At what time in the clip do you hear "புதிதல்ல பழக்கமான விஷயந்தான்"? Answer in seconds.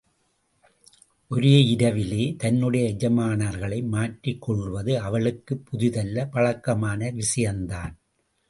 5.71-7.95